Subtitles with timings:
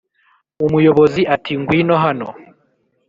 [0.65, 2.27] umuyobozi ati ngwino hano